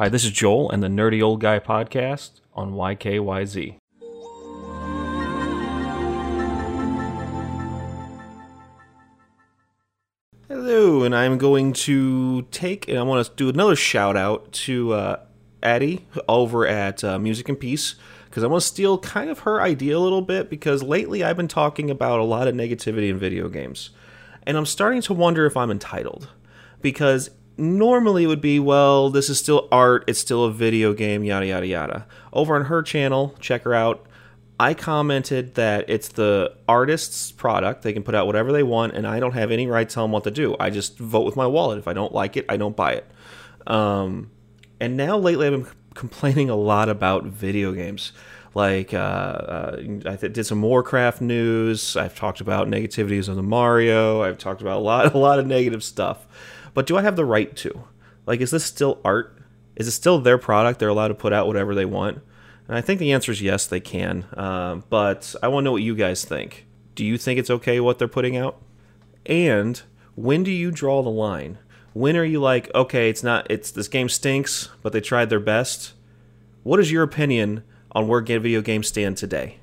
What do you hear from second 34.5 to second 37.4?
i commented that it's the artist's